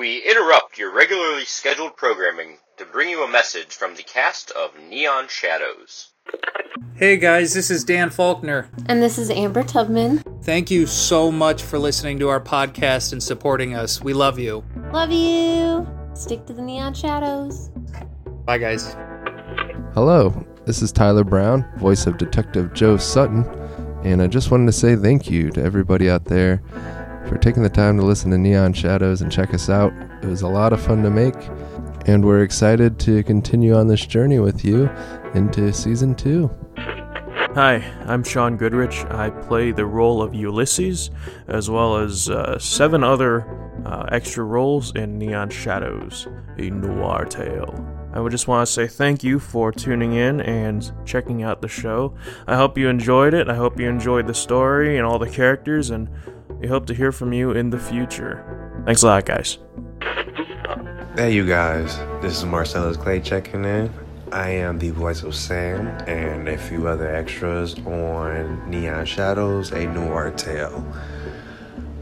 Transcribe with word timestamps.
We 0.00 0.26
interrupt 0.26 0.78
your 0.78 0.94
regularly 0.94 1.44
scheduled 1.44 1.94
programming 1.94 2.56
to 2.78 2.86
bring 2.86 3.10
you 3.10 3.22
a 3.22 3.28
message 3.28 3.74
from 3.74 3.96
the 3.96 4.02
cast 4.02 4.50
of 4.52 4.70
Neon 4.88 5.28
Shadows. 5.28 6.12
Hey 6.94 7.18
guys, 7.18 7.52
this 7.52 7.70
is 7.70 7.84
Dan 7.84 8.08
Faulkner. 8.08 8.70
And 8.86 9.02
this 9.02 9.18
is 9.18 9.28
Amber 9.28 9.62
Tubman. 9.62 10.22
Thank 10.42 10.70
you 10.70 10.86
so 10.86 11.30
much 11.30 11.62
for 11.62 11.78
listening 11.78 12.18
to 12.20 12.30
our 12.30 12.40
podcast 12.40 13.12
and 13.12 13.22
supporting 13.22 13.74
us. 13.74 14.02
We 14.02 14.14
love 14.14 14.38
you. 14.38 14.64
Love 14.90 15.12
you. 15.12 15.86
Stick 16.14 16.46
to 16.46 16.54
the 16.54 16.62
neon 16.62 16.94
shadows. 16.94 17.68
Bye, 18.46 18.56
guys. 18.56 18.96
Hello, 19.92 20.30
this 20.64 20.80
is 20.80 20.92
Tyler 20.92 21.24
Brown, 21.24 21.70
voice 21.76 22.06
of 22.06 22.16
Detective 22.16 22.72
Joe 22.72 22.96
Sutton, 22.96 23.44
and 24.02 24.22
I 24.22 24.28
just 24.28 24.50
wanted 24.50 24.64
to 24.64 24.72
say 24.72 24.96
thank 24.96 25.30
you 25.30 25.50
to 25.50 25.62
everybody 25.62 26.08
out 26.08 26.24
there 26.24 26.62
for 27.26 27.38
taking 27.38 27.62
the 27.62 27.68
time 27.68 27.96
to 27.98 28.04
listen 28.04 28.30
to 28.30 28.38
Neon 28.38 28.72
Shadows 28.72 29.22
and 29.22 29.30
check 29.30 29.54
us 29.54 29.68
out. 29.68 29.92
It 30.22 30.26
was 30.26 30.42
a 30.42 30.48
lot 30.48 30.72
of 30.72 30.82
fun 30.82 31.02
to 31.02 31.10
make, 31.10 31.34
and 32.06 32.24
we're 32.24 32.42
excited 32.42 32.98
to 33.00 33.22
continue 33.24 33.74
on 33.74 33.86
this 33.86 34.04
journey 34.04 34.38
with 34.38 34.64
you 34.64 34.90
into 35.34 35.72
season 35.72 36.14
two. 36.14 36.50
Hi, 36.76 37.76
I'm 38.06 38.22
Sean 38.22 38.56
Goodrich. 38.56 39.04
I 39.06 39.30
play 39.30 39.72
the 39.72 39.84
role 39.84 40.22
of 40.22 40.34
Ulysses, 40.34 41.10
as 41.48 41.68
well 41.68 41.96
as 41.96 42.30
uh, 42.30 42.58
seven 42.58 43.02
other 43.02 43.44
uh, 43.84 44.06
extra 44.12 44.44
roles 44.44 44.94
in 44.94 45.18
Neon 45.18 45.50
Shadows, 45.50 46.28
a 46.58 46.70
noir 46.70 47.24
tale. 47.24 47.74
I 48.12 48.20
would 48.20 48.32
just 48.32 48.48
want 48.48 48.66
to 48.66 48.72
say 48.72 48.86
thank 48.86 49.22
you 49.24 49.38
for 49.38 49.72
tuning 49.72 50.14
in 50.14 50.40
and 50.40 50.92
checking 51.04 51.42
out 51.42 51.60
the 51.60 51.68
show. 51.68 52.14
I 52.46 52.56
hope 52.56 52.78
you 52.78 52.88
enjoyed 52.88 53.34
it. 53.34 53.48
I 53.48 53.54
hope 53.54 53.78
you 53.78 53.88
enjoyed 53.88 54.26
the 54.26 54.34
story 54.34 54.96
and 54.96 55.06
all 55.06 55.18
the 55.18 55.30
characters, 55.30 55.90
and 55.90 56.08
we 56.60 56.68
hope 56.68 56.86
to 56.86 56.94
hear 56.94 57.10
from 57.10 57.32
you 57.32 57.52
in 57.52 57.70
the 57.70 57.78
future. 57.78 58.44
Thanks 58.84 59.02
a 59.02 59.06
lot, 59.06 59.24
guys. 59.24 59.58
Hey, 61.16 61.32
you 61.32 61.46
guys. 61.46 61.96
This 62.20 62.36
is 62.36 62.44
Marcellus 62.44 62.96
Clay 62.96 63.20
checking 63.20 63.64
in. 63.64 63.92
I 64.30 64.50
am 64.50 64.78
the 64.78 64.90
voice 64.90 65.22
of 65.22 65.34
Sam 65.34 65.88
and 66.06 66.48
a 66.48 66.56
few 66.56 66.86
other 66.86 67.12
extras 67.12 67.74
on 67.80 68.70
Neon 68.70 69.06
Shadows, 69.06 69.72
a 69.72 69.86
noir 69.86 70.30
tale. 70.30 70.86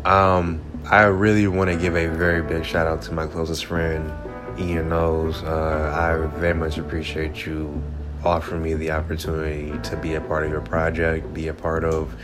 Um, 0.05 0.61
I 0.91 1.05
really 1.05 1.47
want 1.47 1.70
to 1.70 1.77
give 1.77 1.97
a 1.97 2.06
very 2.06 2.42
big 2.42 2.64
shout 2.64 2.86
out 2.86 3.01
to 3.03 3.12
my 3.12 3.27
closest 3.27 3.64
friend, 3.64 4.12
Ian 4.59 4.91
Knowles. 4.91 5.42
Uh, 5.42 5.95
I 5.95 6.39
very 6.39 6.55
much 6.55 6.79
appreciate 6.79 7.47
you 7.47 7.83
offering 8.25 8.62
me 8.62 8.75
the 8.75 8.91
opportunity 8.91 9.73
to 9.89 9.97
be 9.97 10.14
a 10.14 10.20
part 10.20 10.45
of 10.45 10.51
your 10.51 10.61
project, 10.61 11.33
be 11.33 11.48
a 11.48 11.55
part 11.55 11.84
of 11.84 12.14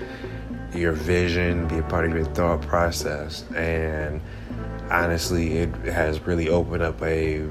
your 0.75 0.93
vision, 0.93 1.67
be 1.69 1.79
a 1.79 1.83
part 1.83 2.05
of 2.07 2.15
your 2.15 2.25
thought 2.27 2.63
process. 2.63 3.45
And 3.55 4.21
honestly, 4.91 5.59
it 5.59 5.75
has 5.87 6.21
really 6.21 6.49
opened 6.49 6.83
up 6.83 7.03
a 7.03 7.47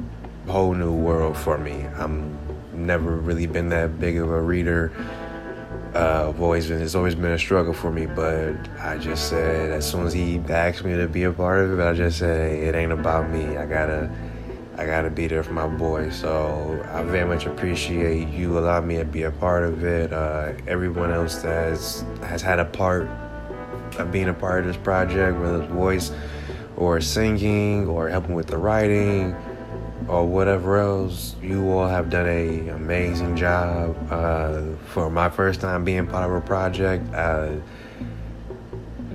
whole 0.47 0.73
new 0.73 0.93
world 0.93 1.37
for 1.37 1.57
me. 1.57 1.85
I'm 1.95 2.37
never 2.73 3.15
really 3.15 3.47
been 3.47 3.69
that 3.69 3.99
big 3.99 4.17
of 4.17 4.29
a 4.29 4.41
reader. 4.41 4.91
Uh, 5.93 6.33
always 6.39 6.67
been 6.67 6.81
it's 6.81 6.95
always 6.95 7.13
been 7.13 7.31
a 7.31 7.39
struggle 7.39 7.73
for 7.73 7.91
me, 7.91 8.07
but 8.07 8.55
I 8.79 8.97
just 8.97 9.29
said 9.29 9.71
as 9.71 9.89
soon 9.89 10.07
as 10.07 10.13
he 10.13 10.39
asked 10.49 10.83
me 10.83 10.95
to 10.97 11.07
be 11.07 11.23
a 11.23 11.31
part 11.31 11.59
of 11.59 11.79
it, 11.79 11.83
I 11.83 11.93
just 11.93 12.17
said 12.17 12.51
it 12.51 12.73
ain't 12.73 12.91
about 12.91 13.29
me. 13.29 13.57
I 13.57 13.65
gotta 13.65 14.09
I 14.75 14.87
gotta 14.87 15.11
be 15.11 15.27
there 15.27 15.43
for 15.43 15.53
my 15.53 15.67
boy. 15.67 16.09
So 16.09 16.83
I 16.91 17.03
very 17.03 17.27
much 17.27 17.45
appreciate 17.45 18.29
you 18.29 18.57
allowing 18.57 18.87
me 18.87 18.97
to 18.97 19.05
be 19.05 19.23
a 19.23 19.31
part 19.31 19.63
of 19.63 19.83
it. 19.83 20.11
Uh, 20.11 20.53
everyone 20.67 21.11
else 21.11 21.35
that 21.43 21.77
has, 22.21 22.41
had 22.41 22.59
a 22.59 22.65
part 22.65 23.07
of 23.99 24.11
being 24.11 24.29
a 24.29 24.33
part 24.33 24.61
of 24.61 24.65
this 24.65 24.77
project, 24.77 25.39
whether 25.39 25.61
it's 25.61 25.71
voice 25.71 26.11
or 26.75 26.99
singing 27.01 27.87
or 27.87 28.09
helping 28.09 28.33
with 28.33 28.47
the 28.47 28.57
writing 28.57 29.35
or 30.07 30.25
whatever 30.25 30.79
else, 30.79 31.35
you 31.41 31.69
all 31.69 31.87
have 31.87 32.09
done 32.09 32.27
a 32.27 32.69
amazing 32.69 33.35
job. 33.35 33.95
Uh, 34.09 34.75
for 34.87 35.09
my 35.09 35.29
first 35.29 35.61
time 35.61 35.85
being 35.85 36.07
part 36.07 36.29
of 36.29 36.35
a 36.35 36.41
project, 36.41 37.13
I 37.13 37.59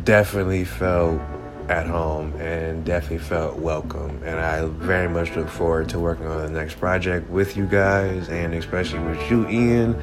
definitely 0.04 0.64
felt 0.64 1.20
at 1.68 1.86
home 1.86 2.32
and 2.40 2.84
definitely 2.84 3.18
felt 3.18 3.56
welcome. 3.56 4.22
And 4.24 4.38
I 4.38 4.64
very 4.66 5.08
much 5.08 5.36
look 5.36 5.48
forward 5.48 5.88
to 5.90 5.98
working 5.98 6.26
on 6.26 6.38
the 6.38 6.50
next 6.50 6.76
project 6.76 7.28
with 7.28 7.56
you 7.56 7.66
guys 7.66 8.28
and 8.28 8.54
especially 8.54 9.00
with 9.00 9.30
you, 9.30 9.46
Ian, 9.48 10.00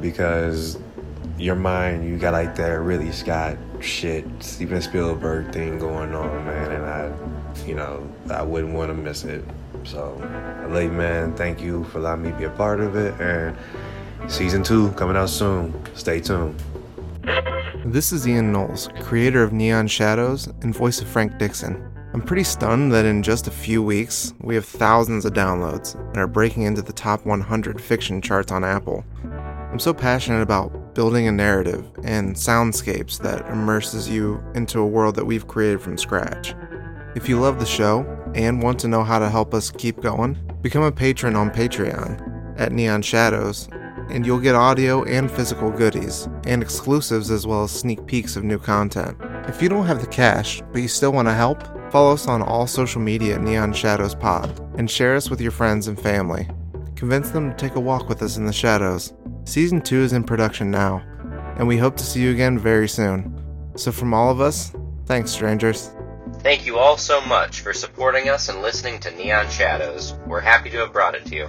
because 0.00 0.78
your 1.38 1.54
mind, 1.54 2.08
you 2.08 2.18
got 2.18 2.32
like 2.32 2.54
that 2.56 2.80
really 2.80 3.12
Scott 3.12 3.56
shit, 3.80 4.24
Steven 4.40 4.82
Spielberg 4.82 5.52
thing 5.52 5.78
going 5.78 6.14
on, 6.14 6.44
man. 6.44 6.72
And 6.72 6.84
I, 6.84 7.66
you 7.66 7.74
know, 7.74 8.06
I 8.30 8.42
wouldn't 8.42 8.74
want 8.74 8.90
to 8.90 8.94
miss 8.94 9.24
it. 9.24 9.44
So, 9.84 10.16
you, 10.68 10.88
man. 10.88 11.34
Thank 11.34 11.62
you 11.62 11.84
for 11.84 11.98
allowing 11.98 12.22
me 12.22 12.32
be 12.32 12.44
a 12.44 12.50
part 12.50 12.80
of 12.80 12.96
it. 12.96 13.18
And 13.20 13.56
season 14.30 14.62
two 14.62 14.90
coming 14.92 15.16
out 15.16 15.30
soon. 15.30 15.72
Stay 15.94 16.20
tuned. 16.20 16.60
This 17.90 18.12
is 18.12 18.28
Ian 18.28 18.52
Knowles, 18.52 18.90
creator 19.00 19.42
of 19.42 19.54
Neon 19.54 19.88
Shadows 19.88 20.46
and 20.60 20.76
voice 20.76 21.00
of 21.00 21.08
Frank 21.08 21.38
Dixon. 21.38 21.82
I'm 22.12 22.20
pretty 22.20 22.44
stunned 22.44 22.92
that 22.92 23.06
in 23.06 23.22
just 23.22 23.48
a 23.48 23.50
few 23.50 23.82
weeks, 23.82 24.34
we 24.42 24.54
have 24.56 24.66
thousands 24.66 25.24
of 25.24 25.32
downloads 25.32 25.94
and 25.94 26.18
are 26.18 26.26
breaking 26.26 26.64
into 26.64 26.82
the 26.82 26.92
top 26.92 27.24
100 27.24 27.80
fiction 27.80 28.20
charts 28.20 28.52
on 28.52 28.62
Apple. 28.62 29.06
I'm 29.24 29.78
so 29.78 29.94
passionate 29.94 30.42
about 30.42 30.94
building 30.94 31.28
a 31.28 31.32
narrative 31.32 31.90
and 32.04 32.36
soundscapes 32.36 33.18
that 33.22 33.48
immerses 33.48 34.06
you 34.06 34.44
into 34.54 34.80
a 34.80 34.86
world 34.86 35.16
that 35.16 35.24
we've 35.24 35.48
created 35.48 35.80
from 35.80 35.96
scratch. 35.96 36.54
If 37.16 37.26
you 37.26 37.40
love 37.40 37.58
the 37.58 37.64
show 37.64 38.04
and 38.34 38.62
want 38.62 38.78
to 38.80 38.88
know 38.88 39.02
how 39.02 39.18
to 39.18 39.30
help 39.30 39.54
us 39.54 39.70
keep 39.70 40.02
going, 40.02 40.36
become 40.60 40.82
a 40.82 40.92
patron 40.92 41.36
on 41.36 41.50
Patreon 41.50 42.60
at 42.60 42.70
Neon 42.70 43.00
Shadows 43.00 43.70
and 44.10 44.26
you'll 44.26 44.40
get 44.40 44.54
audio 44.54 45.04
and 45.04 45.30
physical 45.30 45.70
goodies, 45.70 46.28
and 46.46 46.62
exclusives 46.62 47.30
as 47.30 47.46
well 47.46 47.64
as 47.64 47.70
sneak 47.70 48.06
peeks 48.06 48.36
of 48.36 48.44
new 48.44 48.58
content. 48.58 49.16
If 49.46 49.62
you 49.62 49.68
don't 49.68 49.86
have 49.86 50.00
the 50.00 50.06
cash, 50.06 50.62
but 50.72 50.82
you 50.82 50.88
still 50.88 51.12
want 51.12 51.28
to 51.28 51.34
help, 51.34 51.62
follow 51.92 52.12
us 52.12 52.26
on 52.26 52.42
all 52.42 52.66
social 52.66 53.00
media 53.00 53.36
at 53.36 53.42
Neon 53.42 53.72
Shadows 53.72 54.14
Pod, 54.14 54.60
and 54.78 54.90
share 54.90 55.16
us 55.16 55.30
with 55.30 55.40
your 55.40 55.50
friends 55.50 55.88
and 55.88 56.00
family. 56.00 56.48
Convince 56.96 57.30
them 57.30 57.50
to 57.50 57.56
take 57.56 57.76
a 57.76 57.80
walk 57.80 58.08
with 58.08 58.22
us 58.22 58.36
in 58.36 58.46
the 58.46 58.52
shadows. 58.52 59.12
Season 59.44 59.80
2 59.80 60.02
is 60.02 60.12
in 60.12 60.24
production 60.24 60.70
now, 60.70 61.02
and 61.56 61.66
we 61.66 61.76
hope 61.76 61.96
to 61.96 62.04
see 62.04 62.20
you 62.20 62.30
again 62.32 62.58
very 62.58 62.88
soon. 62.88 63.34
So, 63.76 63.92
from 63.92 64.12
all 64.12 64.30
of 64.30 64.40
us, 64.40 64.72
thanks, 65.06 65.30
strangers. 65.30 65.90
Thank 66.40 66.66
you 66.66 66.78
all 66.78 66.96
so 66.96 67.20
much 67.22 67.60
for 67.60 67.72
supporting 67.72 68.28
us 68.28 68.48
and 68.48 68.62
listening 68.62 69.00
to 69.00 69.10
Neon 69.10 69.48
Shadows. 69.48 70.14
We're 70.26 70.40
happy 70.40 70.70
to 70.70 70.78
have 70.78 70.92
brought 70.92 71.14
it 71.14 71.24
to 71.26 71.34
you. 71.34 71.48